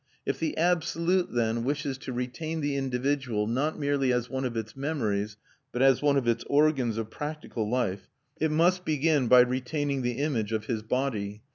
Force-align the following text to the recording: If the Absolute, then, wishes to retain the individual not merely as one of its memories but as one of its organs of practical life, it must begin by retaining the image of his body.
If 0.25 0.39
the 0.39 0.57
Absolute, 0.57 1.31
then, 1.31 1.63
wishes 1.63 1.99
to 1.99 2.11
retain 2.11 2.61
the 2.61 2.75
individual 2.75 3.45
not 3.45 3.77
merely 3.77 4.11
as 4.11 4.31
one 4.31 4.45
of 4.45 4.57
its 4.57 4.75
memories 4.75 5.37
but 5.71 5.83
as 5.83 6.01
one 6.01 6.17
of 6.17 6.27
its 6.27 6.43
organs 6.47 6.97
of 6.97 7.11
practical 7.11 7.69
life, 7.69 8.09
it 8.37 8.49
must 8.49 8.83
begin 8.83 9.27
by 9.27 9.41
retaining 9.41 10.01
the 10.01 10.13
image 10.13 10.53
of 10.53 10.65
his 10.65 10.81
body. 10.81 11.43